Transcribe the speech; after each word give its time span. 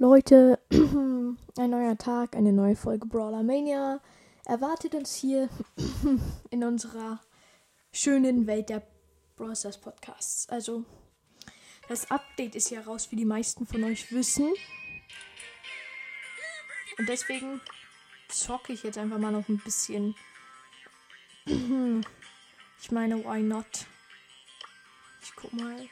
Leute, 0.00 0.58
ein 0.70 1.36
neuer 1.58 1.98
Tag, 1.98 2.34
eine 2.34 2.54
neue 2.54 2.74
Folge 2.74 3.06
Brawler 3.06 3.42
Mania 3.42 4.00
erwartet 4.46 4.94
uns 4.94 5.14
hier 5.14 5.50
in 6.50 6.64
unserer 6.64 7.20
schönen 7.92 8.46
Welt 8.46 8.70
der 8.70 8.82
Brawl 9.36 9.54
Stars 9.54 9.76
Podcasts. 9.76 10.48
Also, 10.48 10.86
das 11.86 12.10
Update 12.10 12.54
ist 12.54 12.70
ja 12.70 12.80
raus, 12.80 13.08
wie 13.10 13.16
die 13.16 13.26
meisten 13.26 13.66
von 13.66 13.84
euch 13.84 14.10
wissen. 14.10 14.50
Und 16.96 17.06
deswegen 17.06 17.60
zocke 18.30 18.72
ich 18.72 18.82
jetzt 18.84 18.96
einfach 18.96 19.18
mal 19.18 19.32
noch 19.32 19.50
ein 19.50 19.58
bisschen. 19.58 20.14
Ich 22.82 22.90
meine, 22.90 23.22
why 23.22 23.42
not? 23.42 23.84
Ich 25.20 25.34
guck 25.36 25.52
mal. 25.52 25.86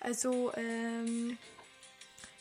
Also, 0.00 0.52
ähm. 0.56 1.38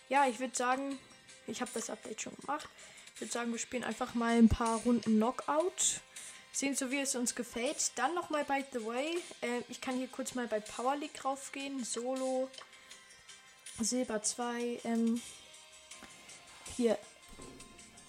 Ja, 0.10 0.28
ich 0.28 0.40
würde 0.40 0.56
sagen, 0.56 0.98
ich 1.46 1.62
habe 1.62 1.72
das 1.74 1.90
Update 1.90 2.22
schon 2.22 2.36
gemacht. 2.36 2.68
Ich 3.14 3.22
würde 3.22 3.32
sagen, 3.32 3.52
wir 3.52 3.60
spielen 3.60 3.84
einfach 3.84 4.16
mal 4.16 4.38
ein 4.38 4.50
paar 4.50 4.80
Runden 4.80 5.18
Knockout. 5.18 6.02
Sehen 6.52 6.76
so, 6.76 6.90
wie 6.90 7.00
es 7.00 7.16
uns 7.16 7.36
gefällt. 7.36 7.92
Dann 7.96 8.16
nochmal 8.16 8.44
by 8.44 8.66
the 8.74 8.84
way. 8.86 9.18
Äh, 9.42 9.62
ich 9.70 9.82
kann 9.82 9.96
hier 9.96 10.08
kurz 10.08 10.34
mal 10.34 10.48
bei 10.48 10.60
Power 10.60 10.96
League 10.96 11.24
raufgehen. 11.24 11.84
Solo. 11.84 12.50
Silber 13.80 14.24
2. 14.24 14.80
Ähm, 14.84 15.22
hier. 16.76 16.98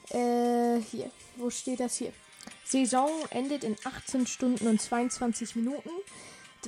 Äh, 0.08 0.80
hier. 0.90 1.10
Wo 1.36 1.50
steht 1.50 1.80
das 1.80 1.96
hier? 1.96 2.14
Saison 2.64 3.10
endet 3.30 3.62
in 3.62 3.76
18 3.84 4.26
Stunden 4.26 4.66
und 4.68 4.80
22 4.80 5.54
Minuten. 5.56 5.90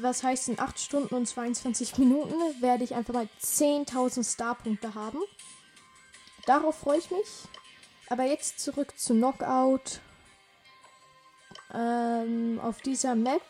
Was 0.01 0.23
heißt, 0.23 0.49
in 0.49 0.59
8 0.59 0.79
Stunden 0.79 1.15
und 1.15 1.27
22 1.27 1.99
Minuten 1.99 2.35
werde 2.63 2.85
ich 2.85 2.95
einfach 2.95 3.13
mal 3.13 3.29
10.000 3.43 4.33
Starpunkte 4.33 4.95
haben. 4.95 5.19
Darauf 6.47 6.79
freue 6.79 6.99
ich 6.99 7.11
mich. 7.11 7.29
Aber 8.09 8.25
jetzt 8.25 8.61
zurück 8.61 8.99
zu 8.99 9.15
Knockout. 9.15 10.01
Ähm, 11.75 12.61
auf 12.63 12.81
dieser 12.81 13.15
Map. 13.15 13.43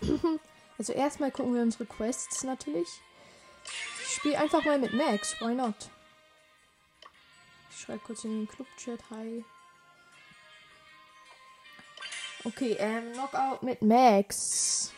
also 0.78 0.92
erstmal 0.92 1.30
gucken 1.30 1.54
wir 1.54 1.62
unsere 1.62 1.86
Quests 1.86 2.42
natürlich. 2.42 2.88
Ich 4.06 4.14
spiele 4.14 4.38
einfach 4.38 4.64
mal 4.64 4.78
mit 4.78 4.92
Max. 4.94 5.40
Why 5.40 5.54
not? 5.54 5.90
Ich 7.70 7.80
schreibe 7.80 8.00
kurz 8.00 8.24
in 8.24 8.40
den 8.40 8.48
Club-Chat. 8.48 9.00
Hi. 9.10 9.44
Okay, 12.44 12.76
ähm, 12.78 13.12
Knockout 13.12 13.62
mit 13.62 13.82
Max. 13.82 14.92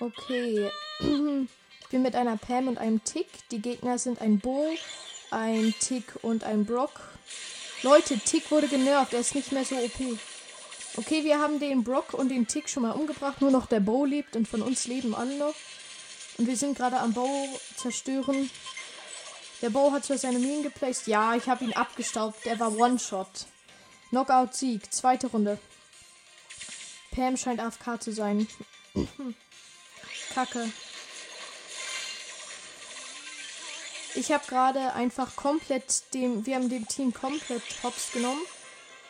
Okay. 0.00 0.70
Ich 1.84 1.90
bin 1.90 2.02
mit 2.02 2.16
einer 2.16 2.36
Pam 2.38 2.66
und 2.66 2.78
einem 2.78 3.04
Tick. 3.04 3.28
Die 3.50 3.60
Gegner 3.60 3.98
sind 3.98 4.20
ein 4.20 4.40
Bull, 4.40 4.76
ein 5.30 5.74
Tick 5.78 6.14
und 6.22 6.42
ein 6.42 6.64
Brock. 6.64 6.98
Leute, 7.82 8.18
Tick 8.18 8.50
wurde 8.50 8.66
genervt. 8.66 9.12
Er 9.12 9.20
ist 9.20 9.34
nicht 9.34 9.52
mehr 9.52 9.64
so 9.64 9.76
OP. 9.76 10.18
Okay, 10.96 11.22
wir 11.22 11.38
haben 11.38 11.60
den 11.60 11.84
Brock 11.84 12.14
und 12.14 12.30
den 12.30 12.48
Tick 12.48 12.68
schon 12.68 12.84
mal 12.84 12.92
umgebracht. 12.92 13.40
Nur 13.40 13.50
noch 13.50 13.66
der 13.66 13.80
Bow 13.80 14.06
lebt 14.06 14.34
und 14.34 14.48
von 14.48 14.62
uns 14.62 14.86
leben 14.86 15.14
alle 15.14 15.36
noch. 15.36 15.54
Und 16.38 16.46
wir 16.48 16.56
sind 16.56 16.76
gerade 16.76 16.98
am 16.98 17.12
Bow 17.12 17.48
zerstören. 17.76 18.50
Der 19.62 19.70
Bow 19.70 19.92
hat 19.92 20.04
zwar 20.04 20.18
seine 20.18 20.38
Minen 20.38 20.62
geplaced. 20.62 21.06
Ja, 21.06 21.34
ich 21.36 21.48
habe 21.48 21.64
ihn 21.64 21.74
abgestaubt. 21.74 22.44
Der 22.44 22.58
war 22.58 22.74
One-Shot. 22.76 23.46
Knockout-Sieg. 24.08 24.92
Zweite 24.92 25.28
Runde. 25.28 25.58
Pam 27.12 27.36
scheint 27.36 27.60
AFK 27.60 28.02
zu 28.02 28.12
sein. 28.12 28.48
Kacke. 30.34 30.70
Ich 34.16 34.30
habe 34.32 34.44
gerade 34.46 34.92
einfach 34.92 35.34
komplett 35.34 36.14
dem, 36.14 36.46
wir 36.46 36.56
haben 36.56 36.68
dem 36.68 36.86
Team 36.86 37.12
komplett 37.12 37.62
Hops 37.82 38.12
genommen. 38.12 38.40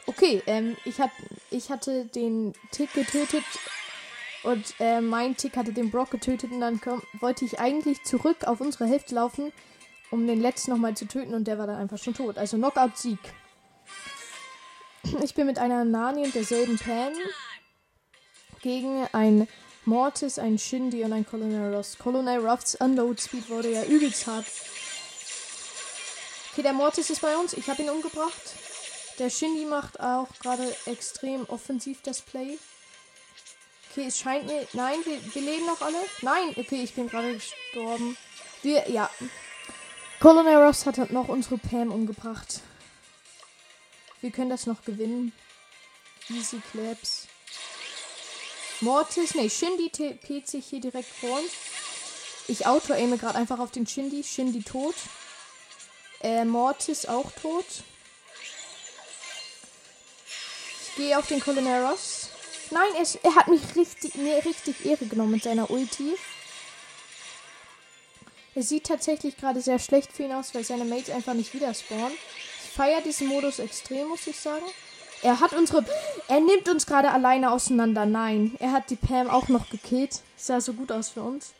Okay, 0.06 0.42
ähm, 0.46 0.76
ich, 0.84 1.00
hab, 1.00 1.10
ich 1.50 1.70
hatte 1.70 2.06
den 2.06 2.54
Tick 2.70 2.92
getötet 2.92 3.44
und 4.42 4.74
äh, 4.78 5.00
mein 5.00 5.36
Tick 5.36 5.56
hatte 5.56 5.72
den 5.72 5.90
Brock 5.90 6.10
getötet 6.10 6.52
und 6.52 6.60
dann 6.60 6.80
komm, 6.80 7.02
wollte 7.20 7.44
ich 7.44 7.58
eigentlich 7.58 8.02
zurück 8.04 8.44
auf 8.44 8.60
unsere 8.60 8.86
Hälfte 8.86 9.14
laufen, 9.14 9.52
um 10.10 10.26
den 10.26 10.40
letzten 10.40 10.70
nochmal 10.70 10.94
zu 10.94 11.06
töten 11.06 11.34
und 11.34 11.44
der 11.44 11.58
war 11.58 11.66
dann 11.66 11.76
einfach 11.76 11.98
schon 11.98 12.14
tot. 12.14 12.38
Also 12.38 12.56
Knockout-Sieg. 12.56 13.18
Ich 15.22 15.34
bin 15.34 15.46
mit 15.46 15.58
einer 15.58 15.84
Nani 15.84 16.24
und 16.24 16.34
derselben 16.34 16.78
Pan 16.78 17.12
gegen 18.62 19.06
ein 19.12 19.46
Mortis, 19.86 20.38
ein 20.38 20.58
Shindy 20.58 21.04
und 21.04 21.12
ein 21.12 21.26
Colonel 21.26 21.74
Ross. 21.74 21.98
Colonel 21.98 22.38
Ross 22.46 22.74
Unload 22.76 23.20
Speed 23.20 23.50
wurde 23.50 23.70
ja 23.70 23.84
übelst 23.84 24.26
hart. 24.26 24.46
Okay, 26.52 26.62
der 26.62 26.72
Mortis 26.72 27.10
ist 27.10 27.20
bei 27.20 27.36
uns. 27.36 27.52
Ich 27.52 27.68
habe 27.68 27.82
ihn 27.82 27.90
umgebracht. 27.90 28.54
Der 29.18 29.28
Shindy 29.28 29.66
macht 29.66 30.00
auch 30.00 30.28
gerade 30.40 30.74
extrem 30.86 31.44
offensiv 31.48 32.00
das 32.02 32.22
Play. 32.22 32.58
Okay, 33.90 34.06
es 34.06 34.18
scheint 34.18 34.46
mir. 34.46 34.66
Nein, 34.72 34.98
wir, 35.04 35.34
wir 35.34 35.42
leben 35.42 35.66
noch 35.66 35.80
alle. 35.82 35.98
Nein, 36.22 36.54
okay, 36.56 36.82
ich 36.82 36.94
bin 36.94 37.08
gerade 37.08 37.34
gestorben. 37.34 38.16
Wir, 38.62 38.88
ja. 38.90 39.10
Colonel 40.18 40.56
Ross 40.64 40.86
hat 40.86 41.10
noch 41.10 41.28
unsere 41.28 41.58
Pam 41.58 41.92
umgebracht. 41.92 42.62
Wir 44.22 44.30
können 44.30 44.50
das 44.50 44.66
noch 44.66 44.82
gewinnen. 44.82 45.32
Easy 46.30 46.62
Claps. 46.72 47.28
Mortis, 48.80 49.34
nee, 49.34 49.48
Shindy 49.48 49.88
TP't 49.88 50.46
sich 50.46 50.66
hier 50.66 50.80
direkt 50.80 51.08
vor 51.08 51.38
uns. 51.38 51.50
Ich 52.48 52.66
auto-aime 52.66 53.16
gerade 53.16 53.38
einfach 53.38 53.58
auf 53.58 53.70
den 53.70 53.86
Shindy. 53.86 54.22
Shindy 54.22 54.62
tot. 54.62 54.94
Äh, 56.22 56.44
Mortis 56.44 57.06
auch 57.06 57.30
tot. 57.32 57.64
Ich 60.82 60.96
gehe 60.96 61.18
auf 61.18 61.26
den 61.26 61.40
Colonel 61.40 61.84
Ross. 61.84 62.28
Nein, 62.70 62.94
er, 62.96 63.06
er 63.22 63.34
hat 63.36 63.48
mich 63.48 63.62
richtig, 63.76 64.14
mir 64.16 64.44
richtig 64.44 64.84
Ehre 64.84 65.06
genommen 65.06 65.32
mit 65.32 65.42
seiner 65.42 65.70
Ulti. 65.70 66.14
Er 68.54 68.62
sieht 68.62 68.84
tatsächlich 68.84 69.36
gerade 69.36 69.60
sehr 69.60 69.78
schlecht 69.78 70.12
für 70.12 70.24
ihn 70.24 70.32
aus, 70.32 70.54
weil 70.54 70.64
seine 70.64 70.84
Mates 70.84 71.10
einfach 71.10 71.34
nicht 71.34 71.54
wieder 71.54 71.74
spawnen. 71.74 72.12
Ich 72.64 72.70
feiere 72.70 73.00
diesen 73.00 73.28
Modus 73.28 73.58
extrem, 73.58 74.08
muss 74.08 74.26
ich 74.26 74.38
sagen. 74.38 74.64
Er 75.24 75.40
hat 75.40 75.54
unsere. 75.54 75.82
Er 76.28 76.40
nimmt 76.40 76.68
uns 76.68 76.86
gerade 76.86 77.10
alleine 77.10 77.50
auseinander. 77.50 78.04
Nein. 78.04 78.54
Er 78.60 78.72
hat 78.72 78.90
die 78.90 78.96
Pam 78.96 79.28
auch 79.28 79.48
noch 79.48 79.70
gekillt. 79.70 80.20
Sah 80.36 80.60
so 80.60 80.74
gut 80.74 80.92
aus 80.92 81.08
für 81.08 81.22
uns. 81.22 81.54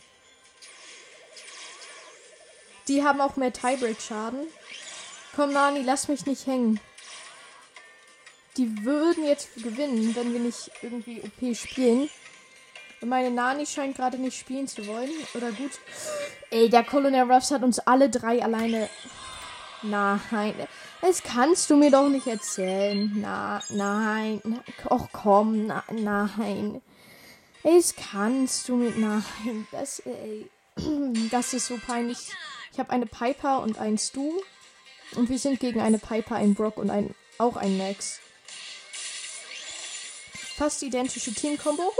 Die 2.86 3.03
haben 3.03 3.22
auch 3.22 3.36
mehr 3.36 3.54
Tiebreak-Schaden. 3.54 4.41
Komm, 5.34 5.54
Nani, 5.54 5.80
lass 5.80 6.08
mich 6.08 6.26
nicht 6.26 6.47
hängen. 6.47 6.78
Die 8.58 8.84
würden 8.84 9.24
jetzt 9.24 9.54
gewinnen, 9.54 10.14
wenn 10.14 10.34
wir 10.34 10.41
nicht 10.41 10.70
irgendwie 10.82 11.22
OP 11.22 11.56
spielen. 11.56 12.10
Und 13.00 13.08
meine 13.08 13.30
Nani 13.30 13.64
scheint 13.64 13.97
gerade 13.97 14.19
nicht 14.19 14.38
spielen 14.38 14.69
zu 14.69 14.86
wollen. 14.86 15.10
Oder 15.34 15.50
gut. 15.53 15.72
Ey, 16.50 16.69
der 16.69 16.84
Colonel 16.84 17.32
Ruffs 17.32 17.50
hat 17.50 17.62
uns 17.62 17.78
alle 17.78 18.10
drei 18.10 18.42
alleine. 18.44 18.91
Nein. 19.84 20.55
Das 21.03 21.22
kannst 21.22 21.69
du 21.69 21.77
mir 21.77 21.91
doch 21.91 22.09
nicht 22.09 22.27
erzählen. 22.27 23.12
Na, 23.17 23.62
nein. 23.69 24.41
Och 24.91 25.09
komm, 25.12 25.67
na, 25.67 25.84
nein. 25.93 26.81
Das 27.62 27.95
kannst 27.95 28.69
du 28.69 28.77
mit. 28.77 28.99
Nein. 28.99 29.67
Das, 29.71 30.00
ey. 30.00 30.50
Das 31.31 31.53
ist 31.53 31.67
so 31.67 31.78
peinlich. 31.78 32.19
Ich 32.72 32.78
habe 32.78 32.91
eine 32.91 33.06
Piper 33.06 33.61
und 33.62 33.78
ein 33.78 33.99
Stu. 33.99 34.33
Und 35.17 35.28
wir 35.28 35.39
sind 35.39 35.61
gegen 35.61 35.81
eine 35.81 35.99
Piper, 35.99 36.37
ein 36.37 36.55
Brock 36.55 36.78
und 36.78 36.91
ein, 36.91 37.15
auch 37.39 37.56
ein 37.56 37.77
Max. 37.77 38.21
Fast 40.56 40.83
identische 40.83 41.33
Team-Kombo. 41.33 41.93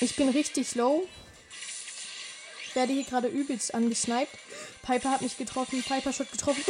Ich 0.00 0.14
bin 0.14 0.28
richtig 0.28 0.74
low. 0.74 1.06
Ich 2.70 2.76
werde 2.76 2.92
hier 2.92 3.02
gerade 3.02 3.26
übelst 3.26 3.74
angesniped. 3.74 4.28
Piper 4.82 5.10
hat 5.10 5.22
mich 5.22 5.36
getroffen. 5.36 5.82
Piper 5.82 6.12
Shot 6.12 6.30
getroffen. 6.30 6.62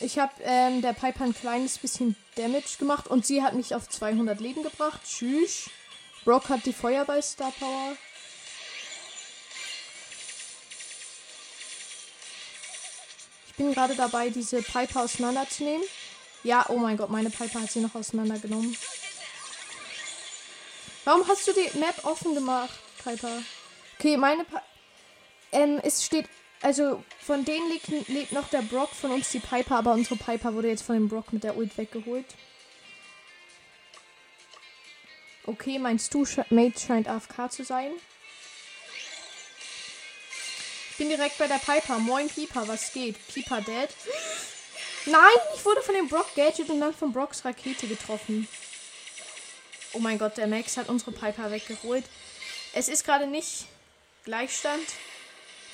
Ich 0.00 0.18
habe 0.18 0.32
ähm, 0.42 0.82
der 0.82 0.92
Piper 0.92 1.24
ein 1.24 1.34
kleines 1.34 1.78
bisschen 1.78 2.14
Damage 2.34 2.76
gemacht 2.78 3.08
und 3.08 3.24
sie 3.24 3.42
hat 3.42 3.54
mich 3.54 3.74
auf 3.74 3.88
200 3.88 4.38
Leben 4.38 4.62
gebracht. 4.62 5.00
Tschüss. 5.06 5.70
Brock 6.26 6.50
hat 6.50 6.66
die 6.66 6.74
Feuerball 6.74 7.22
Star 7.22 7.52
Power. 7.52 7.96
Ich 13.48 13.54
bin 13.54 13.72
gerade 13.72 13.94
dabei, 13.94 14.28
diese 14.28 14.60
Piper 14.60 15.04
auseinanderzunehmen. 15.04 15.86
Ja, 16.44 16.66
oh 16.68 16.76
mein 16.76 16.98
Gott, 16.98 17.08
meine 17.08 17.30
Piper 17.30 17.62
hat 17.62 17.72
sie 17.72 17.80
noch 17.80 17.94
auseinandergenommen. 17.94 18.76
Warum 21.04 21.26
hast 21.26 21.48
du 21.48 21.52
die 21.54 21.78
Map 21.78 22.04
offen 22.04 22.34
gemacht, 22.34 22.78
Piper? 23.02 23.42
Okay, 23.98 24.18
meine 24.18 24.44
Piper. 24.44 24.62
Ähm, 25.52 25.80
es 25.82 26.04
steht. 26.04 26.26
Also, 26.62 27.02
von 27.18 27.44
denen 27.44 27.68
lebt, 27.70 28.08
lebt 28.08 28.32
noch 28.32 28.48
der 28.48 28.62
Brock, 28.62 28.90
von 28.90 29.10
uns 29.10 29.32
die 29.32 29.40
Piper, 29.40 29.76
aber 29.76 29.92
unsere 29.94 30.16
Piper 30.16 30.54
wurde 30.54 30.68
jetzt 30.68 30.84
von 30.84 30.94
dem 30.94 31.08
Brock 31.08 31.32
mit 31.32 31.42
der 31.42 31.56
Ult 31.56 31.76
weggeholt. 31.76 32.26
Okay, 35.44 35.80
mein 35.80 35.98
Stu-Mate 35.98 36.78
scheint 36.78 37.08
AFK 37.08 37.50
zu 37.50 37.64
sein. 37.64 37.90
Ich 40.92 40.98
bin 40.98 41.08
direkt 41.08 41.36
bei 41.38 41.48
der 41.48 41.56
Piper. 41.58 41.98
Moin 41.98 42.28
Piper, 42.28 42.68
was 42.68 42.92
geht? 42.92 43.16
Piper 43.26 43.60
dead. 43.60 43.88
Nein, 45.06 45.36
ich 45.56 45.64
wurde 45.64 45.82
von 45.82 45.96
dem 45.96 46.06
Brock 46.06 46.32
Gadget 46.36 46.70
und 46.70 46.80
dann 46.80 46.94
von 46.94 47.12
Brocks 47.12 47.44
Rakete 47.44 47.88
getroffen. 47.88 48.46
Oh 49.94 49.98
mein 49.98 50.16
Gott, 50.16 50.36
der 50.36 50.46
Max 50.46 50.76
hat 50.76 50.88
unsere 50.88 51.10
Piper 51.10 51.50
weggeholt. 51.50 52.04
Es 52.72 52.88
ist 52.88 53.04
gerade 53.04 53.26
nicht 53.26 53.66
Gleichstand. 54.24 54.86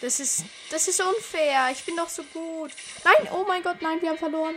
Das 0.00 0.21
ist, 0.21 0.45
das 0.71 0.87
ist 0.87 1.00
unfair. 1.00 1.71
Ich 1.73 1.85
bin 1.85 1.97
doch 1.97 2.09
so 2.09 2.23
gut. 2.33 2.71
Nein, 3.05 3.29
oh 3.33 3.45
mein 3.47 3.62
Gott, 3.62 3.83
nein, 3.83 4.00
wir 4.00 4.11
haben 4.11 4.19
verloren. 4.19 4.55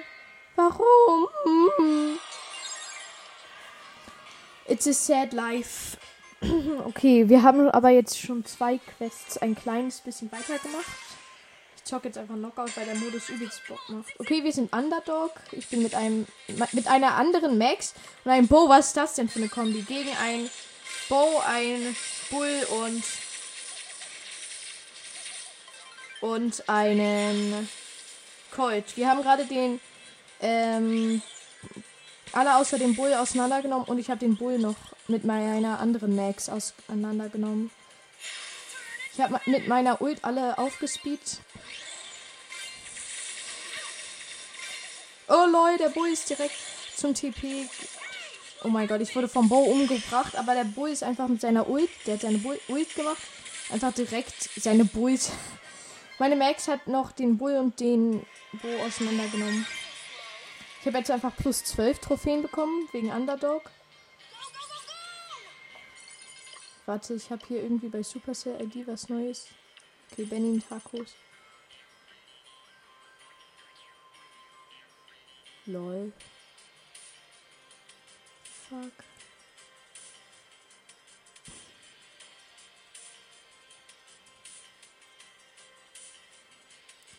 Warum? 0.55 2.19
It's 4.67 4.88
a 4.88 4.93
sad 4.93 5.33
life. 5.33 5.97
Okay, 6.85 7.29
wir 7.29 7.43
haben 7.43 7.69
aber 7.69 7.89
jetzt 7.89 8.19
schon 8.19 8.43
zwei 8.45 8.79
Quests 8.97 9.38
ein 9.38 9.55
kleines 9.55 9.99
bisschen 10.01 10.31
weitergemacht. 10.31 10.88
Ich 11.77 11.83
zocke 11.83 12.07
jetzt 12.07 12.17
einfach 12.17 12.35
Knockout, 12.35 12.75
weil 12.75 12.85
der 12.85 12.95
Modus 12.95 13.29
übelst 13.29 13.61
Bock 13.67 13.79
macht. 13.89 14.19
Okay, 14.19 14.43
wir 14.43 14.51
sind 14.51 14.73
Underdog. 14.73 15.31
Ich 15.51 15.67
bin 15.67 15.83
mit 15.83 15.93
einem 15.93 16.25
mit 16.71 16.88
einer 16.88 17.13
anderen 17.15 17.59
Max 17.59 17.93
und 18.23 18.31
einem 18.31 18.47
Bo. 18.47 18.69
Was 18.69 18.88
ist 18.88 18.97
das 18.97 19.13
denn 19.13 19.29
für 19.29 19.39
eine 19.39 19.49
Kombi? 19.49 19.83
Gegen 19.83 20.09
ein 20.19 20.49
Bo, 21.09 21.41
ein 21.45 21.95
Bull 22.31 22.67
und 22.83 23.03
und 26.21 26.69
einen 26.69 27.68
Colt. 28.51 28.95
Wir 28.95 29.09
haben 29.09 29.21
gerade 29.21 29.45
den 29.45 29.79
ähm, 30.39 31.21
alle 32.33 32.56
außer 32.56 32.77
dem 32.77 32.95
Bull 32.95 33.13
auseinandergenommen 33.13 33.88
und 33.88 34.00
ich 34.00 34.09
habe 34.09 34.19
den 34.19 34.38
Bull 34.38 34.57
noch 34.57 34.75
mit 35.07 35.25
meiner 35.25 35.79
anderen 35.79 36.15
Max 36.15 36.50
auseinandergenommen. 36.50 37.71
Ich 39.13 39.19
habe 39.19 39.39
mit 39.45 39.68
meiner 39.68 40.01
Ult 40.01 40.23
alle 40.23 40.57
aufgespeedt. 40.57 41.41
Oh 45.27 45.45
lol, 45.50 45.77
der 45.77 45.89
Bull 45.89 46.09
ist 46.09 46.29
direkt 46.29 46.56
zum 46.95 47.13
TP. 47.13 47.67
Oh 48.63 48.69
mein 48.69 48.88
Gott, 48.88 49.01
ich 49.01 49.15
wurde 49.15 49.27
vom 49.27 49.50
Bo 49.50 49.59
umgebracht, 49.59 50.35
aber 50.35 50.53
der 50.53 50.65
Bull 50.65 50.89
ist 50.89 51.03
einfach 51.03 51.27
mit 51.27 51.41
seiner 51.41 51.67
Ult, 51.67 51.89
der 52.06 52.13
hat 52.13 52.21
seine 52.21 52.38
Bull 52.38 52.59
Ult 52.67 52.95
gemacht, 52.95 53.21
einfach 53.71 53.94
direkt 53.94 54.50
seine 54.56 54.85
Bulls. 54.85 55.31
Meine 56.21 56.35
Max 56.35 56.68
hat 56.68 56.85
noch 56.85 57.13
den 57.13 57.39
Bull 57.39 57.56
und 57.56 57.79
den 57.79 58.23
Bo 58.62 58.68
auseinandergenommen. 58.85 59.65
Ich 60.79 60.85
habe 60.85 61.00
jetzt 61.00 61.09
einfach 61.09 61.35
plus 61.35 61.63
12 61.63 61.97
Trophäen 61.97 62.44
bekommen, 62.44 62.88
wegen 62.91 63.09
Underdog. 63.09 63.71
Warte, 66.85 67.15
ich 67.15 67.31
habe 67.31 67.44
hier 67.47 67.63
irgendwie 67.63 67.88
bei 67.88 68.03
Supercell 68.03 68.62
ID 68.62 68.85
was 68.85 69.09
Neues. 69.09 69.47
Okay, 70.12 70.25
Benny 70.25 70.62
Tacos. 70.62 71.15
Lol. 75.65 76.13
Fuck. 78.69 79.10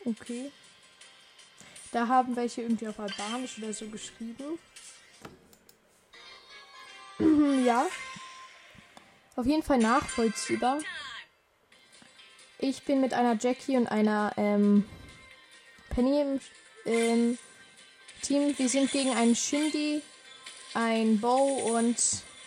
Okay. 0.04 0.50
Da 1.93 2.08
haben 2.08 2.34
welche 2.37 2.62
irgendwie 2.62 2.88
auf 2.88 2.99
Albanisch 2.99 3.58
oder 3.58 3.72
so 3.72 3.87
geschrieben. 3.87 4.58
ja. 7.64 7.87
Auf 9.37 9.46
jeden 9.46 9.62
Fall 9.62 9.78
nachvollziehbar. 9.78 10.78
Ich 12.58 12.82
bin 12.84 13.00
mit 13.00 13.12
einer 13.12 13.37
Jackie 13.40 13.76
und 13.76 13.87
einer 13.88 14.32
ähm, 14.37 14.84
Penny 15.90 16.20
im 16.20 16.40
ähm, 16.87 17.38
Team. 18.22 18.56
Wir 18.56 18.69
sind 18.69 18.90
gegen 18.93 19.10
einen 19.10 19.34
Shindy, 19.34 20.02
ein 20.75 21.20
Bow 21.20 21.76
und 21.76 21.96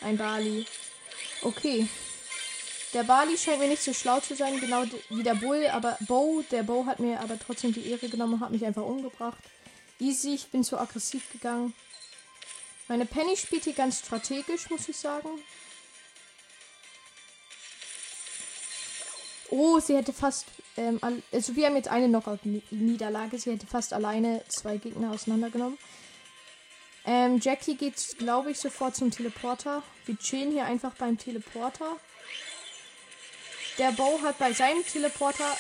ein 0.02 0.18
Bali. 0.18 0.66
Okay. 1.42 1.88
Der 2.96 3.04
Bali 3.04 3.38
scheint 3.38 3.60
mir 3.60 3.68
nicht 3.68 3.84
so 3.84 3.94
schlau 3.94 4.22
zu 4.22 4.38
sein, 4.38 4.58
genau 4.62 4.86
wie 5.10 5.22
der 5.22 5.36
Bull, 5.36 5.68
aber 5.68 5.98
Bo, 6.08 6.46
der 6.50 6.64
Bo 6.64 6.86
hat 6.86 7.02
mir 7.02 7.20
aber 7.20 7.38
trotzdem 7.38 7.74
die 7.74 7.90
Ehre 7.92 8.08
genommen 8.08 8.36
und 8.36 8.40
hat 8.40 8.52
mich 8.52 8.66
einfach 8.66 8.84
umgebracht. 8.84 9.38
Easy, 10.00 10.36
ich 10.36 10.48
bin 10.48 10.64
zu 10.64 10.78
aggressiv 10.78 11.30
gegangen. 11.34 11.74
Meine 12.88 13.06
Penny 13.06 13.36
spielt 13.36 13.66
hier 13.66 13.74
ganz 13.74 14.00
strategisch, 14.00 14.70
muss 14.70 14.88
ich 14.88 14.96
sagen. 14.96 15.28
Oh, 19.50 19.78
sie 19.82 19.98
hätte 19.98 20.14
fast. 20.14 20.46
Ähm, 20.78 21.02
also, 21.34 21.54
wir 21.58 21.66
haben 21.66 21.76
jetzt 21.76 21.90
eine 21.90 22.08
Knockout-Niederlage. 22.08 23.38
Sie 23.40 23.52
hätte 23.52 23.68
fast 23.68 23.92
alleine 23.92 24.42
zwei 24.48 24.78
Gegner 24.78 25.12
auseinandergenommen. 25.12 25.78
Ähm, 27.06 27.42
Jackie 27.42 27.76
geht, 27.76 28.18
glaube 28.20 28.52
ich, 28.52 28.60
sofort 28.60 28.96
zum 28.96 29.12
Teleporter. 29.12 29.84
Wir 30.06 30.18
chillen 30.18 30.52
hier 30.52 30.64
einfach 30.64 30.94
beim 30.96 31.18
Teleporter. 31.18 31.98
Der 33.78 33.92
Bo 33.92 34.22
hat 34.22 34.38
bei 34.38 34.54
seinem 34.54 34.86
Teleporter 34.86 35.58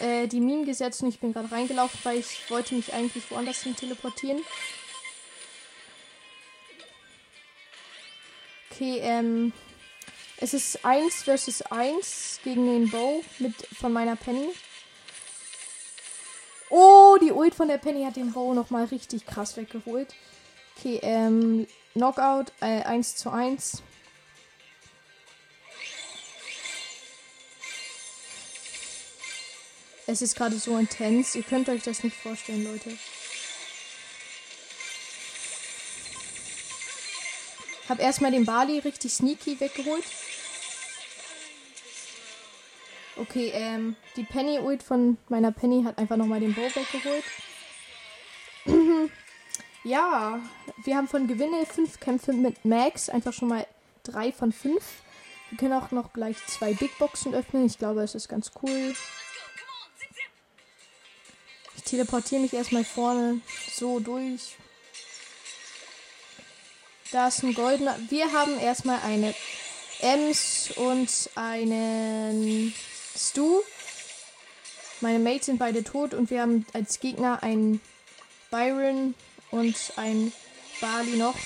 äh, 0.00 0.26
die 0.26 0.40
Minen 0.40 0.64
gesetzt 0.64 1.02
und 1.02 1.08
ich 1.08 1.20
bin 1.20 1.32
gerade 1.32 1.52
reingelaufen, 1.52 2.00
weil 2.02 2.18
ich 2.18 2.50
wollte 2.50 2.74
mich 2.74 2.92
eigentlich 2.92 3.30
woanders 3.30 3.62
hin 3.62 3.76
teleportieren. 3.76 4.42
Okay, 8.70 8.98
ähm. 9.02 9.52
Es 10.38 10.52
ist 10.52 10.84
1 10.84 11.22
versus 11.22 11.62
1 11.62 12.40
gegen 12.42 12.66
den 12.66 12.90
Bow 12.90 13.22
mit, 13.38 13.54
von 13.68 13.92
meiner 13.92 14.16
Penny. 14.16 14.48
Oh, 16.70 17.16
die 17.22 17.30
Ult 17.30 17.54
von 17.54 17.68
der 17.68 17.78
Penny 17.78 18.04
hat 18.04 18.16
den 18.16 18.32
Bow 18.32 18.52
nochmal 18.52 18.84
richtig 18.86 19.26
krass 19.26 19.56
weggeholt. 19.56 20.12
Okay, 20.76 20.98
ähm, 21.02 21.68
Knockout 21.92 22.52
äh, 22.60 22.82
1 22.82 23.16
zu 23.16 23.30
1. 23.30 23.82
Es 30.06 30.20
ist 30.20 30.36
gerade 30.36 30.58
so 30.58 30.76
intens. 30.76 31.34
Ihr 31.34 31.42
könnt 31.42 31.68
euch 31.68 31.82
das 31.82 32.02
nicht 32.04 32.16
vorstellen, 32.16 32.64
Leute. 32.64 32.96
Hab 37.88 38.00
erstmal 38.00 38.30
den 38.30 38.44
Bali 38.44 38.78
richtig 38.78 39.12
sneaky 39.12 39.58
weggeholt. 39.60 40.04
Okay, 43.16 43.50
ähm, 43.54 43.96
die 44.16 44.24
Penny 44.24 44.58
Ult 44.58 44.82
von 44.82 45.16
meiner 45.28 45.52
Penny 45.52 45.84
hat 45.84 45.98
einfach 45.98 46.16
nochmal 46.16 46.40
den 46.40 46.54
Bow 46.54 46.68
weggeholt. 46.74 47.24
ja, 49.84 50.40
wir 50.82 50.96
haben 50.96 51.08
von 51.08 51.28
Gewinne 51.28 51.64
fünf 51.66 52.00
Kämpfe 52.00 52.32
mit 52.32 52.64
Max 52.64 53.08
einfach 53.08 53.32
schon 53.32 53.48
mal 53.48 53.66
drei 54.02 54.32
von 54.32 54.52
fünf. 54.52 54.82
Wir 55.50 55.58
können 55.58 55.74
auch 55.74 55.90
noch 55.92 56.12
gleich 56.12 56.36
zwei 56.46 56.74
Big 56.74 56.98
Boxen 56.98 57.34
öffnen. 57.34 57.66
Ich 57.66 57.78
glaube, 57.78 58.02
es 58.02 58.14
ist 58.14 58.28
ganz 58.28 58.50
cool 58.62 58.94
teleportiere 61.84 62.40
mich 62.40 62.52
erstmal 62.52 62.84
vorne 62.84 63.40
so 63.72 64.00
durch. 64.00 64.56
Da 67.12 67.28
ist 67.28 67.42
ein 67.42 67.54
goldener. 67.54 67.96
Wir 68.08 68.32
haben 68.32 68.58
erstmal 68.58 69.00
eine 69.00 69.34
Ems 70.00 70.72
und 70.76 71.08
einen 71.36 72.74
Stu. 73.16 73.60
Meine 75.00 75.18
Mates 75.18 75.46
sind 75.46 75.58
beide 75.58 75.84
tot 75.84 76.14
und 76.14 76.30
wir 76.30 76.42
haben 76.42 76.66
als 76.72 76.98
Gegner 76.98 77.42
einen 77.42 77.80
Byron 78.50 79.14
und 79.50 79.76
ein 79.96 80.32
Bali 80.80 81.16
noch. 81.16 81.36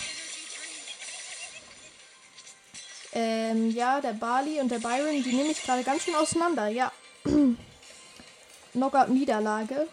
Ähm, 3.13 3.71
ja, 3.71 4.01
der 4.01 4.13
Bali 4.13 4.61
und 4.61 4.71
der 4.71 4.79
Byron, 4.79 5.23
die 5.23 5.33
nehme 5.33 5.51
ich 5.51 5.63
gerade 5.63 5.83
ganz 5.83 6.05
schön 6.05 6.15
auseinander, 6.15 6.69
ja. 6.69 6.93
Knockout-Niederlage. 8.73 9.89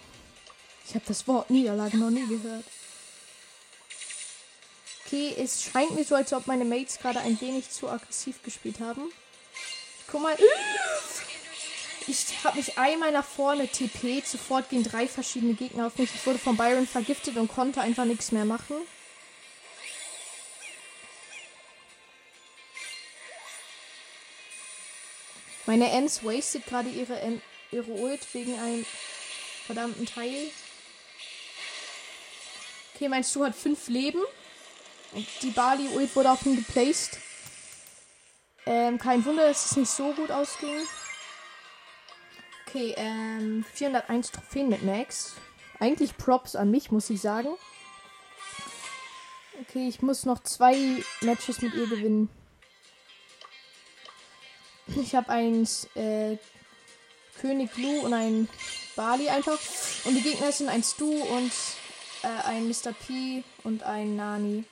Ich 0.87 0.93
habe 0.95 1.05
das 1.07 1.27
Wort 1.27 1.49
Niederlage 1.49 1.97
noch 1.97 2.09
nie 2.09 2.27
gehört. 2.27 2.65
Okay, 5.05 5.35
es 5.37 5.63
scheint 5.63 5.91
mir 5.91 6.03
so, 6.03 6.15
als 6.15 6.33
ob 6.33 6.47
meine 6.47 6.65
Mates 6.65 6.99
gerade 6.99 7.19
ein 7.19 7.39
wenig 7.39 7.69
zu 7.69 7.89
aggressiv 7.89 8.41
gespielt 8.43 8.79
haben. 8.79 9.03
Guck 10.07 10.21
mal. 10.21 10.35
Ich 12.07 12.43
habe 12.43 12.57
mich 12.57 12.77
einmal 12.77 13.11
nach 13.11 13.25
vorne 13.25 13.67
TP. 13.67 14.21
Sofort 14.25 14.69
gehen 14.69 14.83
drei 14.83 15.07
verschiedene 15.07 15.53
Gegner 15.53 15.87
auf 15.87 15.97
mich. 15.97 16.13
Ich 16.13 16.25
wurde 16.25 16.39
von 16.39 16.57
Byron 16.57 16.87
vergiftet 16.87 17.37
und 17.37 17.47
konnte 17.47 17.81
einfach 17.81 18.05
nichts 18.05 18.31
mehr 18.31 18.45
machen. 18.45 18.75
Meine 25.65 25.89
Ems 25.91 26.23
wastet 26.23 26.67
gerade 26.67 26.89
ihre, 26.89 27.19
ihre 27.71 27.91
Ult 27.91 28.21
wegen 28.33 28.59
einem 28.59 28.85
verdammten 29.65 30.05
Teil. 30.05 30.51
Okay, 32.95 33.09
mein 33.09 33.25
Stu 33.25 33.43
hat 33.43 33.55
fünf 33.55 33.89
Leben. 33.89 34.21
Und 35.11 35.27
die 35.41 35.49
Bali 35.49 35.89
Ult 35.89 36.15
wurde 36.15 36.31
auf 36.31 36.45
ihn 36.45 36.55
geplaced. 36.55 37.19
Ähm, 38.65 38.97
kein 38.97 39.25
Wunder, 39.25 39.47
dass 39.47 39.71
es 39.71 39.77
nicht 39.77 39.91
so 39.91 40.13
gut 40.13 40.31
ausging. 40.31 40.77
Okay, 42.65 42.93
ähm, 42.95 43.65
401 43.73 44.31
Trophäen 44.31 44.69
mit 44.69 44.83
Max. 44.83 45.33
Eigentlich 45.79 46.15
Props 46.15 46.55
an 46.55 46.71
mich, 46.71 46.89
muss 46.89 47.09
ich 47.09 47.19
sagen. 47.19 47.49
Okay, 49.61 49.89
ich 49.89 50.01
muss 50.01 50.25
noch 50.25 50.41
zwei 50.43 51.03
Matches 51.19 51.61
mit 51.61 51.73
ihr 51.73 51.87
gewinnen. 51.87 52.29
Ich 54.95 55.15
habe 55.15 55.29
eins 55.29 55.89
äh, 55.95 56.37
König 57.41 57.75
Lu 57.75 58.05
und 58.05 58.13
ein 58.13 58.47
Bali 58.95 59.27
einfach. 59.27 59.59
Und 60.05 60.15
die 60.15 60.21
Gegner 60.21 60.51
sind 60.53 60.69
ein 60.69 60.83
Stu 60.83 61.11
und 61.11 61.51
äh, 62.25 62.47
ein 62.47 62.67
Mr. 62.67 62.91
P 62.93 63.43
und 63.63 63.83
ein 63.83 64.15
Nani. 64.15 64.63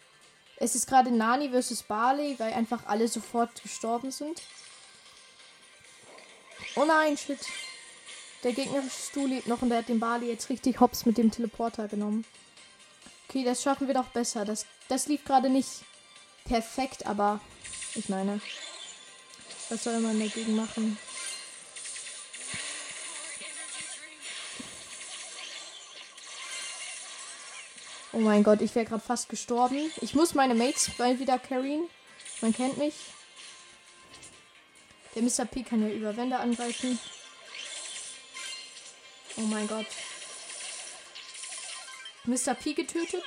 Es 0.58 0.76
ist 0.76 0.88
gerade 0.88 1.12
Nani 1.12 1.50
versus 1.50 1.84
Barley, 1.84 2.36
weil 2.40 2.54
einfach 2.54 2.86
alle 2.88 3.08
sofort 3.08 3.62
gestorben 3.62 4.12
sind. 4.12 4.42
Oh 6.76 6.86
nein, 6.86 7.18
shit. 7.18 7.40
Der 8.44 8.54
gegnerische 8.54 8.90
Stu 8.90 9.28
lebt 9.28 9.48
noch 9.48 9.62
und 9.62 9.70
der 9.70 9.80
hat 9.80 9.90
den 9.90 10.00
Barley 10.00 10.28
jetzt 10.28 10.50
richtig 10.50 10.80
hops 10.80 11.06
mit 11.06 11.18
dem 11.18 11.32
Teleporter 11.32 11.88
genommen. 11.88 12.26
Okay, 13.30 13.44
das 13.44 13.62
schaffen 13.62 13.88
wir 13.88 13.94
doch 13.94 14.08
besser. 14.08 14.46
Das, 14.46 14.66
das 14.90 15.08
lief 15.08 15.24
gerade 15.24 15.50
nicht 15.50 15.70
perfekt, 16.46 17.06
aber 17.06 17.40
ich 17.96 18.10
meine, 18.10 18.42
was 19.70 19.84
soll 19.84 20.00
man 20.00 20.20
dagegen 20.20 20.56
machen? 20.56 20.98
Oh 28.16 28.20
mein 28.20 28.44
Gott, 28.44 28.62
ich 28.62 28.76
wäre 28.76 28.86
gerade 28.86 29.04
fast 29.04 29.28
gestorben. 29.28 29.92
Ich 30.02 30.14
muss 30.14 30.36
meine 30.36 30.54
Mates 30.54 30.92
mal 31.00 31.20
wieder 31.20 31.40
carryen. 31.40 31.90
Man 32.42 32.54
kennt 32.54 32.78
mich. 32.78 32.94
Der 35.16 35.24
Mr. 35.24 35.46
P 35.46 35.64
kann 35.64 35.82
ja 35.82 35.90
über 35.94 36.16
Wände 36.16 36.38
angreifen. 36.38 37.00
Oh 39.38 39.42
mein 39.42 39.68
Gott. 39.68 39.88
Mr. 42.26 42.54
P 42.54 42.74
getötet. 42.74 43.24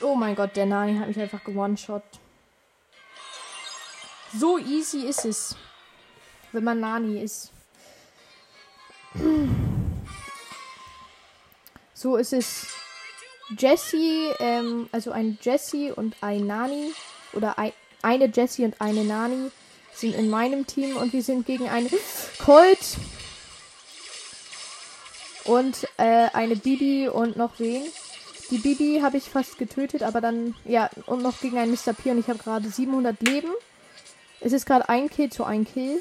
Oh 0.00 0.14
mein 0.14 0.36
Gott, 0.36 0.54
der 0.54 0.66
Nani 0.66 0.96
hat 0.96 1.08
mich 1.08 1.18
einfach 1.18 1.42
gewone-shot. 1.42 2.04
So 4.32 4.58
easy 4.58 5.06
ist 5.06 5.24
es, 5.24 5.56
wenn 6.52 6.64
man 6.64 6.78
Nani 6.78 7.20
ist. 7.20 7.50
So 11.94 12.16
ist 12.16 12.32
es 12.32 12.71
Jessie, 13.58 14.28
ähm, 14.38 14.88
also 14.92 15.10
ein 15.10 15.38
Jessie 15.42 15.90
und 15.90 16.16
ein 16.20 16.46
Nani 16.46 16.92
oder 17.32 17.58
ein, 17.58 17.72
eine 18.02 18.26
Jessie 18.26 18.64
und 18.64 18.80
eine 18.80 19.04
Nani 19.04 19.50
sind 19.94 20.14
in 20.14 20.30
meinem 20.30 20.66
Team 20.66 20.96
und 20.96 21.12
wir 21.12 21.22
sind 21.22 21.46
gegen 21.46 21.68
eine 21.68 21.90
Colt 22.38 22.96
und 25.44 25.88
äh, 25.98 26.28
eine 26.32 26.56
Bibi 26.56 27.08
und 27.08 27.36
noch 27.36 27.58
wen. 27.58 27.82
Die 28.50 28.58
Bibi 28.58 29.00
habe 29.02 29.16
ich 29.16 29.24
fast 29.24 29.58
getötet, 29.58 30.02
aber 30.02 30.20
dann, 30.20 30.54
ja, 30.64 30.90
und 31.06 31.22
noch 31.22 31.40
gegen 31.40 31.58
einen 31.58 31.72
Mr. 31.72 31.94
P 31.94 32.10
und 32.10 32.18
ich 32.18 32.28
habe 32.28 32.38
gerade 32.38 32.68
700 32.68 33.20
Leben. 33.22 33.48
Es 34.40 34.52
ist 34.52 34.66
gerade 34.66 34.88
ein 34.88 35.08
Kill 35.08 35.30
zu 35.30 35.44
ein 35.44 35.64
Kill. 35.64 36.00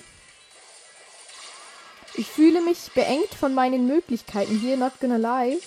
Ich 2.16 2.28
fühle 2.28 2.62
mich 2.62 2.92
beengt 2.94 3.34
von 3.34 3.54
meinen 3.54 3.88
Möglichkeiten 3.88 4.60
hier, 4.60 4.76
not 4.76 4.94
gonna 5.00 5.16
lie. 5.18 5.60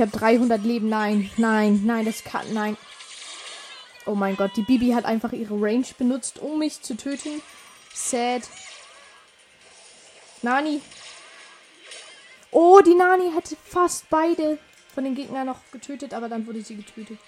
Habe 0.00 0.16
300 0.16 0.64
Leben. 0.64 0.88
Nein, 0.88 1.30
nein, 1.36 1.82
nein, 1.84 2.04
das 2.04 2.24
kann, 2.24 2.52
nein. 2.52 2.76
Oh 4.06 4.14
mein 4.14 4.36
Gott, 4.36 4.52
die 4.56 4.62
Bibi 4.62 4.92
hat 4.92 5.04
einfach 5.04 5.32
ihre 5.32 5.54
Range 5.54 5.86
benutzt, 5.98 6.38
um 6.38 6.58
mich 6.58 6.80
zu 6.82 6.96
töten. 6.96 7.42
Sad. 7.92 8.42
Nani. 10.42 10.80
Oh, 12.50 12.80
die 12.80 12.94
Nani 12.94 13.30
hätte 13.34 13.56
fast 13.64 14.08
beide 14.10 14.58
von 14.94 15.04
den 15.04 15.14
Gegnern 15.14 15.46
noch 15.46 15.60
getötet, 15.70 16.14
aber 16.14 16.28
dann 16.28 16.46
wurde 16.46 16.62
sie 16.62 16.76
getötet. 16.76 17.18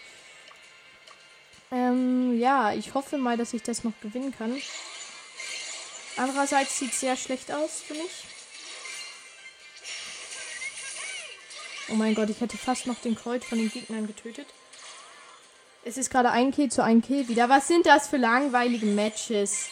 Ähm, 1.70 2.38
ja, 2.38 2.72
ich 2.72 2.94
hoffe 2.94 3.18
mal, 3.18 3.36
dass 3.36 3.54
ich 3.54 3.62
das 3.62 3.84
noch 3.84 3.92
gewinnen 4.00 4.34
kann. 4.36 4.60
Andererseits 6.16 6.78
sieht 6.78 6.92
es 6.92 7.00
sehr 7.00 7.16
schlecht 7.16 7.52
aus 7.52 7.80
für 7.80 7.94
mich. 7.94 8.24
Oh 11.88 11.94
mein 11.94 12.14
Gott, 12.14 12.30
ich 12.30 12.40
hätte 12.40 12.56
fast 12.56 12.86
noch 12.86 12.98
den 13.00 13.14
Kreuz 13.14 13.44
von 13.44 13.58
den 13.58 13.70
Gegnern 13.70 14.06
getötet. 14.06 14.46
Es 15.84 15.96
ist 15.96 16.10
gerade 16.10 16.30
ein 16.30 16.52
Kill 16.52 16.70
zu 16.70 16.82
einem 16.82 17.02
Kill 17.02 17.28
wieder. 17.28 17.48
Was 17.48 17.66
sind 17.66 17.86
das 17.86 18.08
für 18.08 18.16
langweilige 18.16 18.86
Matches? 18.86 19.68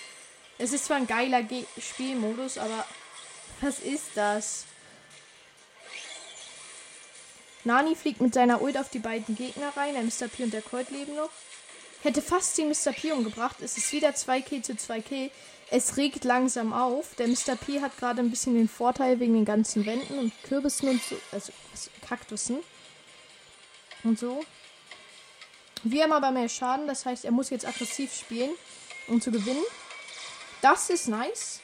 Es 0.59 0.73
ist 0.73 0.87
zwar 0.87 0.97
ein 0.97 1.07
geiler 1.07 1.43
Ge 1.43 1.65
Spielmodus, 1.79 2.59
aber 2.59 2.85
was 3.61 3.79
ist 3.79 4.11
das? 4.17 4.65
Nani 7.65 7.95
fliegt 7.95 8.21
mit 8.21 8.35
seiner 8.35 8.61
Ult 8.63 8.77
auf 8.77 8.89
die 8.89 8.99
beiden 8.99 9.37
Gegner 9.37 9.73
rein. 9.77 9.95
Der 9.95 10.03
Mr. 10.03 10.29
P 10.29 10.45
und 10.45 10.53
der 10.53 10.63
Colt 10.63 10.91
leben 10.91 11.15
noch. 11.15 11.31
Hätte 12.03 12.23
fast 12.23 12.57
den 12.57 12.69
Mr. 12.69 12.93
P 12.93 13.13
umgebracht. 13.13 13.57
Es 13.61 13.77
ist 13.77 13.93
wieder 13.93 14.15
2 14.15 14.41
Kill 14.41 14.63
zu 14.63 14.77
2 14.77 15.01
Kill. 15.03 15.31
Es 15.71 15.97
regt 15.97 16.25
langsam 16.25 16.73
auf. 16.73 17.15
Der 17.17 17.29
Mr. 17.29 17.57
P 17.57 17.81
hat 17.81 17.97
gerade 17.99 18.21
ein 18.21 18.31
bisschen 18.31 18.55
den 18.55 18.69
Vorteil 18.69 19.21
wegen 19.21 19.35
den 19.35 19.45
ganzen 19.45 19.85
Wänden 19.85 20.19
und 20.19 20.33
Kürbissen 20.45 20.89
und 20.89 21.03
so. 21.03 21.17
Also 21.31 21.53
Kaktussen. 22.07 22.59
Und 24.03 24.19
so. 24.19 24.45
Wir 25.83 26.05
haben 26.05 26.13
aber 26.13 26.31
mehr 26.31 26.49
Schaden. 26.49 26.87
Das 26.87 27.05
heißt, 27.05 27.25
er 27.25 27.33
muss 27.33 27.51
jetzt 27.51 27.67
aggressiv 27.67 28.15
spielen, 28.15 28.51
um 29.07 29.21
zu 29.21 29.31
gewinnen. 29.31 29.63
Das 30.63 30.89
ist 30.91 31.09
nice. 31.09 31.61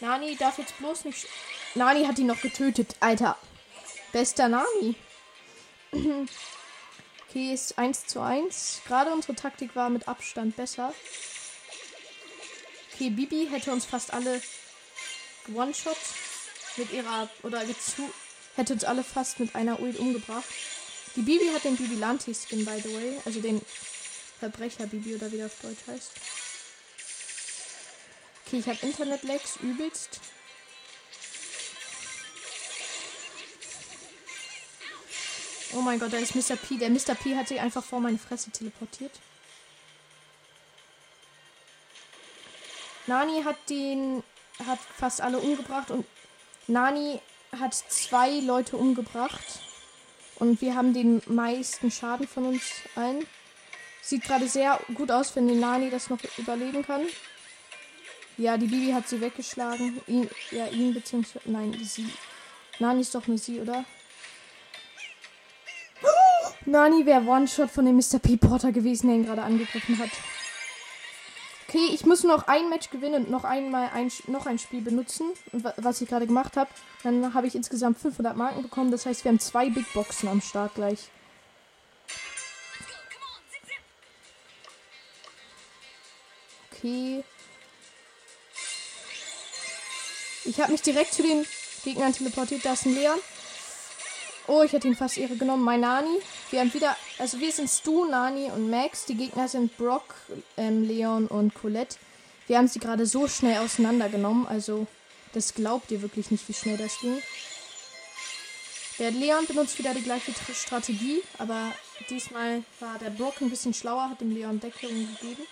Nani 0.00 0.36
darf 0.36 0.58
jetzt 0.58 0.76
bloß 0.78 1.04
nicht. 1.04 1.26
Nani 1.74 2.04
hat 2.04 2.18
ihn 2.18 2.26
noch 2.26 2.40
getötet. 2.40 2.96
Alter. 2.98 3.36
Bester 4.12 4.48
Nani. 4.48 4.96
okay, 7.30 7.54
ist 7.54 7.78
1 7.78 8.06
zu 8.06 8.20
1. 8.20 8.82
Gerade 8.86 9.12
unsere 9.12 9.34
Taktik 9.34 9.76
war 9.76 9.88
mit 9.88 10.08
Abstand 10.08 10.56
besser. 10.56 10.92
Okay, 12.94 13.10
Bibi 13.10 13.48
hätte 13.50 13.72
uns 13.72 13.84
fast 13.86 14.12
alle 14.12 14.42
One-Shot 15.54 15.96
mit 16.76 16.92
ihrer. 16.92 17.28
Oder 17.42 17.62
zu, 17.78 18.10
hätte 18.56 18.72
uns 18.74 18.84
alle 18.84 19.04
fast 19.04 19.40
mit 19.40 19.54
einer 19.54 19.80
Ult 19.80 19.98
umgebracht. 19.98 20.48
Die 21.16 21.22
Bibi 21.22 21.46
hat 21.54 21.64
den 21.64 21.76
Bibi 21.76 21.96
Lanti 21.96 22.34
Skin, 22.34 22.64
by 22.64 22.80
the 22.82 22.94
way. 22.94 23.20
Also 23.24 23.40
den 23.40 23.60
Verbrecher 24.38 24.86
Bibi 24.86 25.14
oder 25.14 25.30
wie 25.32 25.36
der 25.36 25.46
auf 25.46 25.60
Deutsch 25.62 25.86
heißt. 25.86 26.12
Okay, 28.46 28.58
ich 28.58 28.66
habe 28.66 28.78
Internet-Lags 28.86 29.56
übelst. 29.62 30.20
Oh 35.72 35.80
mein 35.82 36.00
Gott, 36.00 36.12
da 36.12 36.16
ist 36.16 36.34
Mr. 36.34 36.56
P. 36.56 36.78
Der 36.78 36.90
Mr. 36.90 37.14
P 37.14 37.36
hat 37.36 37.48
sich 37.48 37.60
einfach 37.60 37.84
vor 37.84 38.00
meine 38.00 38.18
Fresse 38.18 38.50
teleportiert. 38.50 39.12
Nani 43.06 43.42
hat 43.44 43.56
den, 43.68 44.22
hat 44.66 44.78
fast 44.96 45.20
alle 45.20 45.38
umgebracht 45.38 45.90
und 45.90 46.04
Nani 46.66 47.20
hat 47.58 47.74
zwei 47.74 48.40
Leute 48.40 48.76
umgebracht. 48.76 49.60
Und 50.36 50.60
wir 50.60 50.74
haben 50.74 50.94
den 50.94 51.22
meisten 51.26 51.90
Schaden 51.90 52.26
von 52.26 52.46
uns 52.46 52.62
allen. 52.96 53.26
Sieht 54.00 54.24
gerade 54.24 54.48
sehr 54.48 54.80
gut 54.94 55.10
aus, 55.10 55.36
wenn 55.36 55.48
die 55.48 55.54
Nani 55.54 55.90
das 55.90 56.08
noch 56.08 56.18
überleben 56.38 56.84
kann. 56.84 57.02
Ja, 58.38 58.56
die 58.56 58.66
Bibi 58.66 58.92
hat 58.92 59.08
sie 59.08 59.20
weggeschlagen. 59.20 60.00
Ihn, 60.06 60.30
ja, 60.50 60.66
ihn 60.68 60.94
beziehungsweise. 60.94 61.50
Nein, 61.50 61.78
sie. 61.84 62.08
Nani 62.78 63.02
ist 63.02 63.14
doch 63.14 63.26
nur 63.26 63.36
sie, 63.36 63.60
oder? 63.60 63.84
Nani 66.70 67.04
wäre 67.04 67.26
One-Shot 67.26 67.70
von 67.70 67.84
dem 67.84 67.96
Mr. 67.96 68.18
P. 68.20 68.36
Porter 68.36 68.70
gewesen, 68.70 69.08
der 69.08 69.16
ihn 69.16 69.26
gerade 69.26 69.42
angegriffen 69.42 69.98
hat. 69.98 70.10
Okay, 71.68 71.88
ich 71.92 72.04
muss 72.04 72.24
noch 72.24 72.48
ein 72.48 72.68
Match 72.68 72.90
gewinnen 72.90 73.24
und 73.24 73.30
noch 73.30 73.44
einmal 73.44 73.90
ein, 73.94 74.10
noch 74.26 74.46
ein 74.46 74.58
Spiel 74.58 74.80
benutzen, 74.80 75.26
was 75.52 76.00
ich 76.00 76.08
gerade 76.08 76.26
gemacht 76.26 76.56
habe. 76.56 76.70
Dann 77.02 77.34
habe 77.34 77.46
ich 77.46 77.54
insgesamt 77.54 77.98
500 77.98 78.36
Marken 78.36 78.62
bekommen. 78.62 78.90
Das 78.90 79.06
heißt, 79.06 79.24
wir 79.24 79.30
haben 79.30 79.38
zwei 79.38 79.70
Big 79.70 79.92
Boxen 79.92 80.28
am 80.28 80.40
Start 80.40 80.74
gleich. 80.74 81.10
Okay. 86.72 87.22
Ich 90.44 90.60
habe 90.60 90.72
mich 90.72 90.82
direkt 90.82 91.14
zu 91.14 91.22
den 91.22 91.44
Gegnern 91.84 92.12
teleportiert. 92.12 92.64
Da 92.64 92.72
ist 92.72 92.86
ein 92.86 92.94
Leon. 92.94 93.18
Oh, 94.46 94.62
ich 94.62 94.72
hätte 94.72 94.88
ihn 94.88 94.96
fast 94.96 95.18
ihre 95.18 95.36
genommen. 95.36 95.62
Mein 95.62 95.80
Nani. 95.80 96.20
Wir 96.50 96.60
haben 96.60 96.74
wieder, 96.74 96.96
also 97.18 97.38
wir 97.38 97.52
sind 97.52 97.68
Stu, 97.68 98.06
Nani 98.06 98.50
und 98.50 98.70
Max. 98.70 99.06
Die 99.06 99.14
Gegner 99.14 99.46
sind 99.46 99.76
Brock, 99.76 100.16
ähm, 100.56 100.82
Leon 100.82 101.28
und 101.28 101.54
Colette. 101.54 101.96
Wir 102.48 102.58
haben 102.58 102.66
sie 102.66 102.80
gerade 102.80 103.06
so 103.06 103.28
schnell 103.28 103.58
auseinandergenommen. 103.58 104.48
Also, 104.48 104.88
das 105.32 105.54
glaubt 105.54 105.92
ihr 105.92 106.02
wirklich 106.02 106.32
nicht, 106.32 106.48
wie 106.48 106.54
schnell 106.54 106.76
das 106.76 106.98
ging. 107.00 107.22
Der 108.98 109.12
Leon 109.12 109.46
benutzt 109.46 109.78
wieder 109.78 109.94
die 109.94 110.02
gleiche 110.02 110.32
Strategie, 110.52 111.22
aber 111.38 111.72
diesmal 112.10 112.64
war 112.80 112.98
der 112.98 113.10
Brock 113.10 113.40
ein 113.40 113.48
bisschen 113.48 113.72
schlauer, 113.72 114.10
hat 114.10 114.20
dem 114.20 114.34
Leon 114.34 114.58
Deckung 114.58 114.90
gegeben. 114.90 115.46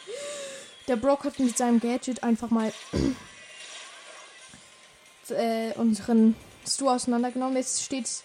Der 0.88 0.96
Brock 0.96 1.24
hat 1.24 1.38
mit 1.38 1.56
seinem 1.56 1.78
Gadget 1.78 2.24
einfach 2.24 2.50
mal 2.50 2.72
äh, 5.30 5.72
unseren 5.74 6.34
Stu 6.66 6.90
auseinandergenommen. 6.90 7.56
Jetzt 7.56 7.84
steht 7.84 8.24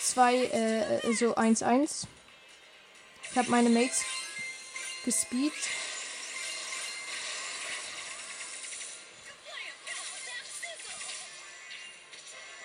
2, 0.00 0.36
äh, 0.36 1.12
so 1.12 1.34
1-1. 1.36 2.06
Ich 3.30 3.38
habe 3.38 3.50
meine 3.50 3.70
Mates 3.70 4.04
gespeed. 5.04 5.52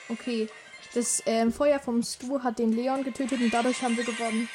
Okay. 0.09 0.47
Das 0.93 1.21
ähm, 1.25 1.51
Feuer 1.51 1.79
vom 1.79 2.01
Stu 2.03 2.41
hat 2.41 2.57
den 2.57 2.71
Leon 2.71 3.03
getötet 3.03 3.41
und 3.41 3.53
dadurch 3.53 3.81
haben 3.81 3.97
wir 3.97 4.05
gewonnen. 4.05 4.47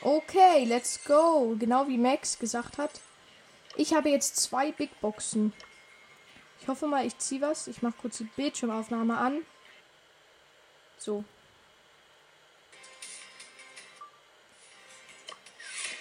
Okay, 0.00 0.64
let's 0.64 1.02
go. 1.02 1.56
Genau 1.58 1.88
wie 1.88 1.98
Max 1.98 2.38
gesagt 2.38 2.78
hat. 2.78 3.00
Ich 3.74 3.94
habe 3.94 4.10
jetzt 4.10 4.36
zwei 4.36 4.70
Big 4.70 5.00
Boxen. 5.00 5.52
Ich 6.60 6.68
hoffe 6.68 6.86
mal, 6.86 7.04
ich 7.04 7.18
ziehe 7.18 7.40
was. 7.40 7.66
Ich 7.66 7.82
mache 7.82 7.96
kurz 8.00 8.18
die 8.18 8.24
Bildschirmaufnahme 8.36 9.18
an. 9.18 9.42
So. 10.98 11.24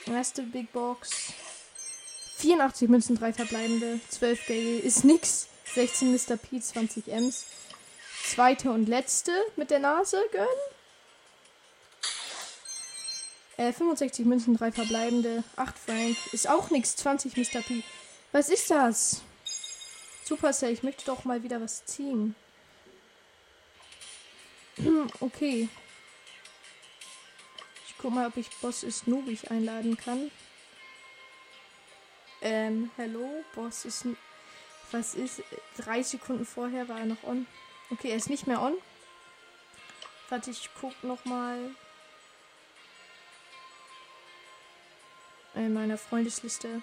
Erste 0.07 0.43
Big 0.43 0.71
Box. 0.71 1.33
84 2.37 2.89
Münzen, 2.89 3.17
3 3.17 3.33
verbleibende. 3.33 3.99
12 4.09 4.47
Gale 4.47 4.79
ist 4.79 5.03
nix. 5.03 5.47
16 5.73 6.11
Mr. 6.13 6.37
P, 6.37 6.59
20 6.59 7.07
Ms. 7.07 7.45
Zweite 8.23 8.71
und 8.71 8.87
letzte 8.87 9.31
mit 9.55 9.71
der 9.71 9.79
Nase 9.79 10.23
gönnen. 10.31 10.47
Äh, 13.57 13.71
65 13.71 14.25
Münzen, 14.25 14.57
3 14.57 14.71
verbleibende. 14.71 15.43
8 15.55 15.77
Frank. 15.77 16.17
Ist 16.33 16.47
auch 16.47 16.69
nix. 16.69 16.95
20 16.97 17.35
Mr. 17.35 17.61
P. 17.61 17.83
Was 18.31 18.49
ist 18.49 18.69
das? 18.69 19.21
Supercell, 20.23 20.73
ich 20.73 20.83
möchte 20.83 21.05
doch 21.05 21.23
mal 21.23 21.43
wieder 21.43 21.61
was 21.61 21.85
ziehen. 21.85 22.35
Okay. 25.19 25.69
Ich 27.87 27.95
guck 27.97 28.13
mal, 28.13 28.27
ob 28.27 28.37
ich 28.37 28.49
Boss 28.61 28.83
ist 28.83 29.07
Nubig 29.07 29.51
einladen 29.51 29.97
kann. 29.97 30.31
Ähm, 32.41 32.91
hello, 32.95 33.43
Boss 33.55 33.85
ist. 33.85 34.05
Was 34.91 35.15
ist. 35.15 35.41
Drei 35.77 36.03
Sekunden 36.03 36.45
vorher 36.45 36.87
war 36.87 36.99
er 36.99 37.05
noch 37.05 37.23
on. 37.23 37.47
Okay, 37.89 38.09
er 38.09 38.17
ist 38.17 38.29
nicht 38.29 38.47
mehr 38.47 38.61
on. 38.61 38.75
Warte, 40.29 40.51
ich 40.51 40.69
guck 40.79 41.03
noch 41.03 41.23
mal. 41.25 41.75
In 45.55 45.73
meiner 45.73 45.97
Freundesliste. 45.97 46.81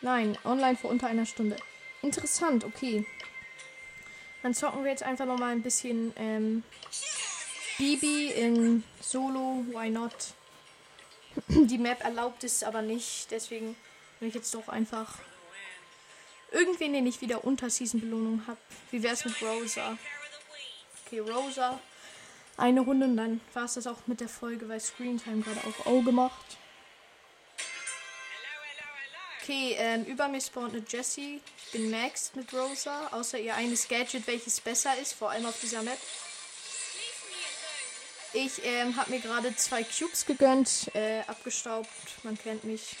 Nein, 0.00 0.36
online 0.44 0.76
vor 0.76 0.90
unter 0.90 1.06
einer 1.06 1.26
Stunde. 1.26 1.56
Interessant, 2.02 2.64
okay. 2.64 3.06
Dann 4.42 4.54
zocken 4.54 4.84
wir 4.84 4.90
jetzt 4.90 5.02
einfach 5.02 5.26
noch 5.26 5.38
mal 5.38 5.52
ein 5.52 5.62
bisschen 5.62 6.12
ähm, 6.16 6.62
Bibi 7.78 8.30
in 8.32 8.84
Solo. 9.00 9.64
Why 9.68 9.90
not? 9.90 10.12
Die 11.48 11.78
Map 11.78 12.02
erlaubt 12.04 12.44
es 12.44 12.62
aber 12.62 12.82
nicht. 12.82 13.30
Deswegen 13.30 13.76
will 14.20 14.28
ich 14.28 14.34
jetzt 14.34 14.54
doch 14.54 14.68
einfach 14.68 15.18
irgendwen, 16.52 16.92
den 16.92 17.06
ich 17.06 17.20
wieder 17.20 17.44
unter 17.44 17.70
Season 17.70 18.00
Belohnung 18.00 18.42
habe. 18.46 18.58
Wie 18.90 19.02
wäre 19.02 19.14
es 19.14 19.24
mit 19.24 19.40
Rosa? 19.42 19.98
Okay, 21.06 21.20
Rosa. 21.20 21.78
Eine 22.56 22.80
Runde 22.80 23.06
und 23.06 23.16
dann 23.16 23.40
war 23.54 23.64
es 23.64 23.74
das 23.74 23.86
auch 23.86 24.06
mit 24.06 24.20
der 24.20 24.28
Folge, 24.28 24.68
weil 24.68 24.80
Screentime 24.80 25.42
gerade 25.42 25.64
auf 25.66 25.86
O 25.86 26.02
gemacht. 26.02 26.58
Okay, 29.48 29.76
ähm, 29.78 30.04
über 30.04 30.28
mir 30.28 30.42
spawnt 30.42 30.74
eine 30.74 30.84
Jessie. 30.86 31.40
Ich 31.56 31.72
bin 31.72 31.90
maxed 31.90 32.36
mit 32.36 32.52
Rosa, 32.52 33.08
außer 33.12 33.38
ihr 33.38 33.54
eines 33.54 33.88
Gadget, 33.88 34.26
welches 34.26 34.60
besser 34.60 34.94
ist, 34.98 35.14
vor 35.14 35.30
allem 35.30 35.46
auf 35.46 35.58
dieser 35.58 35.82
Map. 35.82 35.96
Ich 38.34 38.62
ähm, 38.62 38.94
habe 38.96 39.10
mir 39.10 39.20
gerade 39.20 39.56
zwei 39.56 39.84
Cubes 39.84 40.26
gegönnt, 40.26 40.90
äh, 40.94 41.20
abgestaubt, 41.20 41.88
man 42.24 42.36
kennt 42.36 42.64
mich. 42.64 42.94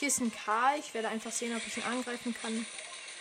Hier 0.00 0.08
ist 0.08 0.18
ein 0.18 0.32
Karl, 0.32 0.80
ich 0.80 0.94
werde 0.94 1.06
einfach 1.06 1.30
sehen, 1.30 1.56
ob 1.56 1.64
ich 1.64 1.76
ihn 1.76 1.84
angreifen 1.84 2.34
kann. 2.42 2.66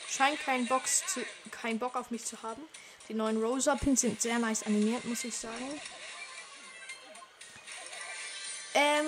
Scheint 0.09 0.39
keinen, 0.39 0.65
Box 0.65 1.03
zu, 1.05 1.19
keinen 1.51 1.77
Bock 1.77 1.95
auf 1.95 2.09
mich 2.09 2.25
zu 2.25 2.41
haben. 2.41 2.63
Die 3.07 3.13
neuen 3.13 3.39
Rosa-Pins 3.39 4.01
sind 4.01 4.19
sehr 4.19 4.39
nice 4.39 4.63
animiert, 4.63 5.05
muss 5.05 5.23
ich 5.25 5.37
sagen. 5.37 5.79
Ähm, 8.73 9.05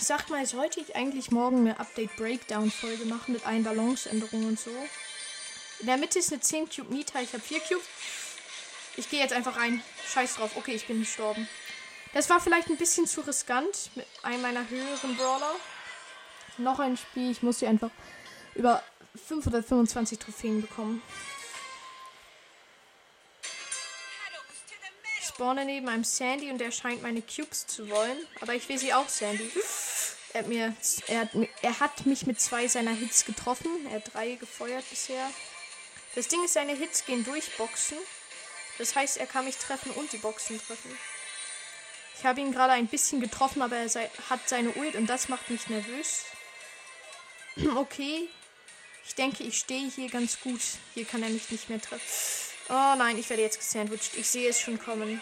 sagt 0.00 0.30
mal, 0.30 0.46
sollte 0.46 0.80
ich 0.80 0.96
eigentlich 0.96 1.30
morgen 1.30 1.60
eine 1.60 1.78
Update-Breakdown-Folge 1.78 3.04
machen 3.04 3.34
mit 3.34 3.46
allen 3.46 3.62
Balanceänderungen 3.62 4.48
und 4.48 4.60
so? 4.60 4.70
In 5.80 5.86
der 5.86 5.98
Mitte 5.98 6.18
ist 6.18 6.32
eine 6.32 6.40
10 6.40 6.70
Cube 6.70 6.94
Nita. 6.94 7.20
Ich 7.20 7.32
habe 7.32 7.42
4 7.42 7.60
Cubes. 7.60 7.84
Ich 8.96 9.10
gehe 9.10 9.20
jetzt 9.20 9.34
einfach 9.34 9.58
rein. 9.58 9.82
Scheiß 10.08 10.36
drauf. 10.36 10.52
Okay, 10.56 10.72
ich 10.72 10.86
bin 10.86 11.00
gestorben. 11.00 11.46
Das 12.14 12.30
war 12.30 12.40
vielleicht 12.40 12.68
ein 12.68 12.78
bisschen 12.78 13.06
zu 13.06 13.20
riskant 13.20 13.90
mit 13.94 14.06
einem 14.22 14.40
meiner 14.40 14.68
höheren 14.70 15.16
Brawler. 15.16 15.54
Noch 16.56 16.78
ein 16.78 16.96
Spiel. 16.96 17.30
Ich 17.30 17.42
muss 17.42 17.58
hier 17.58 17.68
einfach 17.68 17.90
über 18.54 18.82
525 19.26 20.18
Trophäen 20.18 20.62
bekommen. 20.62 21.02
Spawne 25.36 25.66
neben 25.66 25.86
einem 25.88 26.02
Sandy 26.02 26.50
und 26.50 26.62
er 26.62 26.72
scheint 26.72 27.02
meine 27.02 27.20
Cubes 27.20 27.66
zu 27.66 27.90
wollen. 27.90 28.18
Aber 28.40 28.54
ich 28.54 28.66
will 28.70 28.78
sie 28.78 28.94
auch, 28.94 29.08
Sandy. 29.08 29.50
Er 30.32 30.40
hat, 30.40 30.48
mir, 30.48 30.74
er, 31.08 31.20
hat, 31.20 31.28
er 31.60 31.80
hat 31.80 32.06
mich 32.06 32.26
mit 32.26 32.40
zwei 32.40 32.66
seiner 32.68 32.92
Hits 32.92 33.26
getroffen. 33.26 33.68
Er 33.90 33.96
hat 33.96 34.14
drei 34.14 34.36
gefeuert 34.36 34.88
bisher. 34.88 35.30
Das 36.14 36.28
Ding 36.28 36.42
ist, 36.42 36.54
seine 36.54 36.74
Hits 36.74 37.04
gehen 37.04 37.22
durch 37.22 37.54
Boxen. 37.58 37.98
Das 38.78 38.96
heißt, 38.96 39.18
er 39.18 39.26
kann 39.26 39.44
mich 39.44 39.58
treffen 39.58 39.90
und 39.92 40.10
die 40.12 40.18
Boxen 40.18 40.58
treffen. 40.58 40.96
Ich 42.18 42.24
habe 42.24 42.40
ihn 42.40 42.52
gerade 42.52 42.72
ein 42.72 42.86
bisschen 42.86 43.20
getroffen, 43.20 43.60
aber 43.60 43.76
er 43.76 43.90
sei, 43.90 44.10
hat 44.30 44.48
seine 44.48 44.72
Ult 44.72 44.94
und 44.94 45.06
das 45.06 45.28
macht 45.28 45.50
mich 45.50 45.68
nervös. 45.68 46.24
okay. 47.76 48.30
Ich 49.06 49.14
denke, 49.14 49.44
ich 49.44 49.58
stehe 49.58 49.90
hier 49.90 50.08
ganz 50.08 50.40
gut. 50.40 50.62
Hier 50.94 51.04
kann 51.04 51.22
er 51.22 51.28
mich 51.28 51.50
nicht 51.50 51.68
mehr 51.68 51.80
treffen. 51.80 52.45
Oh 52.68 52.94
nein, 52.96 53.16
ich 53.18 53.30
werde 53.30 53.42
jetzt 53.42 53.58
gesandwiched. 53.58 54.16
Ich 54.16 54.28
sehe 54.28 54.48
es 54.48 54.60
schon 54.60 54.78
kommen. 54.78 55.20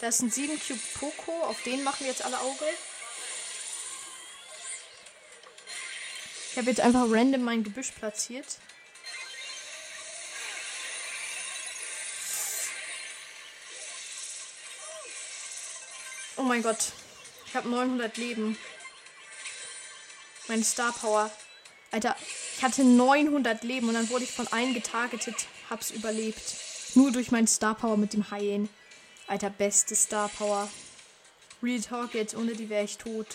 Das 0.00 0.16
ist 0.16 0.22
ein 0.22 0.30
7 0.30 0.60
Cube 0.60 0.80
Poco. 0.94 1.44
Auf 1.44 1.62
den 1.62 1.82
machen 1.82 2.00
wir 2.00 2.08
jetzt 2.08 2.24
alle 2.24 2.38
Auge. 2.40 2.66
Ich 6.50 6.58
habe 6.58 6.70
jetzt 6.70 6.80
einfach 6.80 7.04
random 7.08 7.42
mein 7.42 7.64
Gebüsch 7.64 7.90
platziert. 7.92 8.46
Oh 16.36 16.42
mein 16.42 16.62
Gott. 16.62 16.92
Ich 17.46 17.54
habe 17.54 17.68
900 17.68 18.16
Leben. 18.18 18.58
Meine 20.48 20.64
Star 20.64 20.92
Power. 20.92 21.30
Alter, 21.90 22.16
ich 22.56 22.62
hatte 22.62 22.84
900 22.84 23.62
Leben 23.64 23.88
und 23.88 23.94
dann 23.94 24.08
wurde 24.10 24.24
ich 24.24 24.32
von 24.32 24.46
allen 24.48 24.74
getargetet. 24.74 25.46
Hab's 25.70 25.90
überlebt. 25.90 26.42
Nur 26.94 27.10
durch 27.12 27.30
meinen 27.30 27.46
Star 27.46 27.74
Power 27.74 27.96
mit 27.96 28.12
dem 28.12 28.30
Haien. 28.30 28.68
Alter, 29.26 29.50
beste 29.50 29.94
Star 29.94 30.28
Power. 30.28 30.68
Real 31.62 31.80
Talk 31.80 32.14
jetzt, 32.14 32.34
ohne 32.34 32.54
die 32.54 32.68
wäre 32.68 32.84
ich 32.84 32.98
tot. 32.98 33.26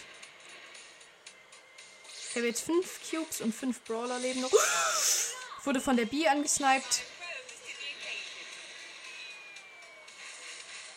Ich 2.29 2.35
habe 2.35 2.47
jetzt 2.47 2.61
5 2.61 2.99
Cubes 3.09 3.41
und 3.41 3.53
5 3.53 3.81
Brawler 3.81 4.19
leben 4.19 4.41
noch. 4.41 4.51
Wurde 5.63 5.81
von 5.81 5.97
der 5.97 6.05
Bee 6.05 6.27
angesniped. 6.27 7.03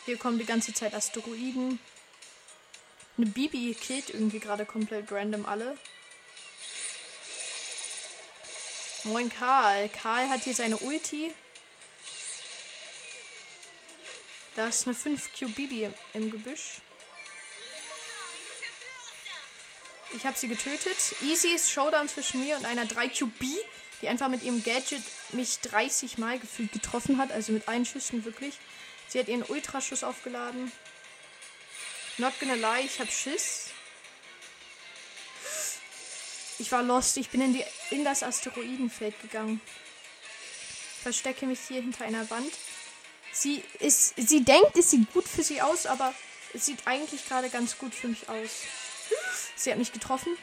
Hier 0.07 0.17
kommen 0.19 0.39
die 0.39 0.45
ganze 0.45 0.73
Zeit 0.73 0.95
Asteroiden. 0.95 1.81
Eine 3.17 3.27
Bibi 3.27 3.75
killt 3.75 4.11
irgendwie 4.11 4.39
gerade 4.39 4.67
komplett 4.67 5.11
random 5.11 5.47
alle. 5.47 5.77
Moin 9.05 9.29
Karl. 9.29 9.91
Karl 9.91 10.31
hat 10.31 10.45
hier 10.45 10.55
seine 10.55 10.79
Ulti. 10.79 11.31
Da 14.57 14.69
ist 14.69 14.87
eine 14.87 14.95
5 14.95 15.31
QBB 15.35 15.93
im 16.15 16.31
Gebüsch. 16.31 16.81
Ich 20.17 20.25
habe 20.25 20.39
sie 20.39 20.49
getötet. 20.49 20.97
Easy 21.23 21.49
ist 21.49 21.71
Showdown 21.71 22.09
zwischen 22.09 22.41
mir 22.41 22.57
und 22.57 22.65
einer 22.65 22.87
3 22.87 23.09
QB, 23.09 23.45
die 24.01 24.09
einfach 24.09 24.29
mit 24.29 24.43
ihrem 24.43 24.63
Gadget 24.63 25.03
mich 25.33 25.59
30 25.61 26.17
Mal 26.17 26.39
gefühlt 26.39 26.73
getroffen 26.73 27.19
hat. 27.19 27.31
Also 27.31 27.53
mit 27.53 27.69
allen 27.69 27.85
Schüssen 27.85 28.25
wirklich. 28.25 28.55
Sie 29.09 29.19
hat 29.19 29.29
ihren 29.29 29.43
Ultraschuss 29.43 30.03
aufgeladen. 30.03 30.73
Not 32.17 32.33
gonna 32.41 32.55
lie, 32.55 32.87
ich 32.87 33.01
hab 33.01 33.11
Schiss. 33.11 33.64
Ich 36.59 36.71
war 36.73 36.83
lost. 36.83 37.17
Ich 37.17 37.31
bin 37.31 37.41
in, 37.41 37.55
die, 37.55 37.65
in 37.91 38.05
das 38.05 38.23
Asteroidenfeld 38.23 39.21
gegangen. 39.23 39.61
Verstecke 41.03 41.47
mich 41.47 41.61
hier 41.69 41.83
hinter 41.83 42.05
einer 42.05 42.29
Wand. 42.31 42.53
Sie 43.33 43.63
ist. 43.81 44.15
Sie 44.17 44.45
denkt, 44.45 44.77
es 44.77 44.91
sieht 44.91 45.13
gut 45.13 45.27
für 45.29 45.43
sie 45.43 45.61
aus, 45.61 45.87
aber 45.87 46.15
es 46.53 46.67
sieht 46.67 46.87
eigentlich 46.87 47.27
gerade 47.27 47.51
ganz 47.51 47.79
gut 47.79 47.95
für 47.95 48.09
mich 48.09 48.29
aus. 48.29 48.51
Sie 49.57 49.71
hat 49.71 49.79
mich 49.79 49.93
getroffen. 49.93 50.37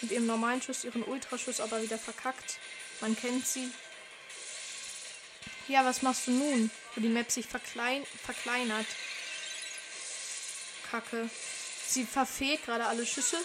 Mit 0.00 0.12
ihrem 0.12 0.26
normalen 0.26 0.62
Schuss, 0.62 0.84
ihren 0.84 1.04
Ultraschuss 1.04 1.60
aber 1.60 1.82
wieder 1.82 1.98
verkackt. 1.98 2.58
Man 3.00 3.16
kennt 3.16 3.46
sie. 3.46 3.70
Ja, 5.68 5.84
was 5.84 6.02
machst 6.02 6.26
du 6.26 6.32
nun, 6.32 6.70
wo 6.94 7.00
die 7.00 7.08
Map 7.08 7.30
sich 7.30 7.46
verklein 7.46 8.04
verkleinert? 8.24 8.86
Kacke. 10.90 11.30
Sie 11.86 12.04
verfehlt 12.04 12.64
gerade 12.64 12.86
alle 12.86 13.06
Schüsse. 13.06 13.38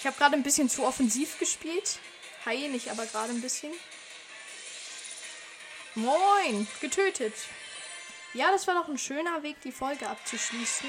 Ich 0.00 0.06
habe 0.06 0.16
gerade 0.16 0.34
ein 0.34 0.42
bisschen 0.42 0.68
zu 0.70 0.84
offensiv 0.84 1.38
gespielt. 1.38 1.98
Hi, 2.46 2.68
nicht, 2.68 2.90
aber 2.90 3.04
gerade 3.04 3.34
ein 3.34 3.42
bisschen. 3.42 3.70
Moin, 5.94 6.66
getötet. 6.80 7.34
Ja, 8.32 8.50
das 8.50 8.66
war 8.66 8.76
doch 8.76 8.88
ein 8.88 8.96
schöner 8.96 9.42
Weg, 9.42 9.60
die 9.60 9.72
Folge 9.72 10.08
abzuschließen. 10.08 10.88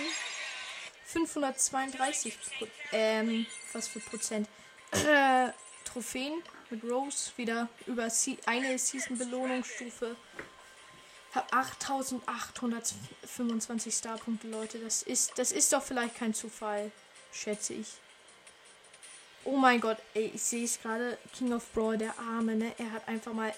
532 1.08 2.38
Pro 2.58 2.70
ähm, 2.94 3.46
was 3.74 3.90
für 3.90 4.00
Prozent? 4.00 4.48
Äh, 4.92 5.50
Trophäen 5.84 6.42
mit 6.70 6.82
Rose 6.86 7.34
wieder 7.36 7.68
über 7.88 8.08
eine 8.46 8.80
Season-Belohnungsstufe. 8.80 10.16
Hab 11.36 11.54
8825 11.54 13.94
Starpunkte, 13.94 14.48
Leute. 14.48 14.80
Das 14.80 15.04
ist, 15.04 15.38
das 15.38 15.52
ist 15.52 15.74
doch 15.74 15.84
vielleicht 15.84 16.16
kein 16.16 16.34
Zufall, 16.34 16.94
schätze 17.34 17.74
ich. 17.74 17.88
Oh 19.44 19.58
mein 19.58 19.82
Gott, 19.82 19.98
ey, 20.14 20.32
ich 20.34 20.42
sehe 20.42 20.66
es 20.66 20.82
gerade. 20.82 21.18
King 21.36 21.54
of 21.54 21.68
Brawl, 21.74 21.98
der 21.98 22.18
Arme, 22.20 22.56
ne? 22.56 22.72
Er 22.78 22.92
hat 22.92 23.08
einfach 23.08 23.34
mal 23.34 23.54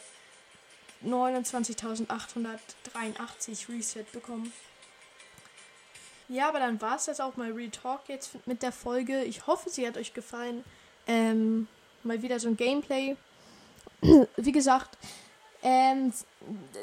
29.883 1.06 3.69
Reset 3.69 4.06
bekommen. 4.12 4.52
Ja, 6.30 6.48
aber 6.50 6.60
dann 6.60 6.82
war 6.82 6.96
es 6.96 7.06
das 7.06 7.19
auch 7.19 7.36
mal 7.36 7.52
Real 7.52 7.69
Talk 7.69 8.02
jetzt 8.08 8.48
mit 8.48 8.63
der 8.63 8.72
Folge. 8.72 9.24
Ich 9.24 9.46
hoffe, 9.46 9.69
sie 9.69 9.86
hat 9.86 9.98
euch 9.98 10.13
gefallen. 10.13 10.63
Ähm, 11.06 11.67
mal 12.04 12.22
wieder 12.22 12.39
so 12.39 12.48
ein 12.48 12.56
Gameplay. 12.56 13.17
Wie 14.38 14.52
gesagt, 14.52 14.98
ähm, 15.62 16.13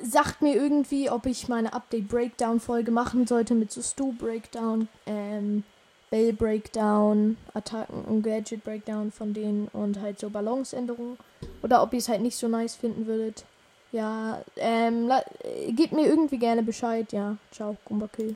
sagt 0.02 0.42
mir 0.42 0.54
irgendwie, 0.54 1.10
ob 1.10 1.26
ich 1.26 1.48
meine 1.48 1.72
Update-Breakdown-Folge 1.72 2.90
machen 2.90 3.26
sollte 3.26 3.54
mit 3.54 3.72
so 3.72 3.82
Stu-Breakdown, 3.82 4.88
ähm, 5.06 5.64
Bell-Breakdown, 6.10 7.36
Attacken- 7.54 8.04
und 8.04 8.22
Gadget-Breakdown 8.22 9.12
von 9.12 9.32
denen 9.32 9.68
und 9.72 10.00
halt 10.00 10.18
so 10.18 10.28
Balanceänderungen. 10.28 11.16
Oder 11.62 11.82
ob 11.82 11.92
ihr 11.92 12.00
es 12.00 12.08
halt 12.08 12.20
nicht 12.20 12.36
so 12.36 12.48
nice 12.48 12.74
finden 12.74 13.06
würdet. 13.06 13.44
Ja, 13.92 14.42
ähm, 14.56 15.10
gebt 15.70 15.92
mir 15.92 16.06
irgendwie 16.06 16.38
gerne 16.38 16.62
Bescheid. 16.62 17.12
Ja, 17.12 17.36
ciao, 17.50 17.76
Gumbakill. 17.84 18.28